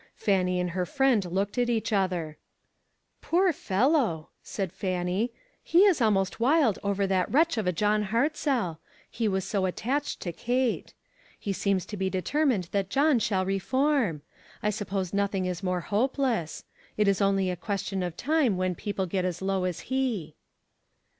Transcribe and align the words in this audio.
Fannie 0.15 0.59
and 0.59 0.71
her 0.71 0.87
friend 0.87 1.23
looked 1.25 1.59
at 1.59 1.69
each 1.69 1.93
other." 1.93 2.39
Poor 3.21 3.53
fellow!" 3.53 4.29
said 4.41 4.73
Fannie." 4.73 5.31
He 5.63 5.81
is 5.85 6.01
al 6.01 6.09
most 6.09 6.39
wild 6.39 6.79
over 6.81 7.05
that 7.05 7.31
wretch 7.31 7.55
of 7.55 7.67
a 7.67 7.71
John 7.71 8.05
HartzelL 8.05 8.79
He 9.11 9.27
was 9.27 9.45
so 9.45 9.67
attached 9.67 10.19
to 10.21 10.31
Kate. 10.31 10.95
He 11.37 11.53
seems 11.53 11.85
to 11.85 11.97
be 11.97 12.09
determined 12.09 12.69
that 12.71 12.89
John 12.89 13.19
shall 13.19 13.45
re 13.45 13.59
form. 13.59 14.23
I 14.63 14.71
suppose 14.71 15.13
nothing 15.13 15.45
is 15.45 15.61
more 15.61 15.81
hopeless. 15.81 16.63
It 16.97 17.07
is 17.07 17.21
only 17.21 17.51
a 17.51 17.55
question 17.55 18.01
of 18.01 18.17
time 18.17 18.57
when 18.57 18.73
people 18.73 19.05
get 19.05 19.23
as 19.23 19.39
low 19.39 19.65
as 19.65 19.81
he." 19.81 20.33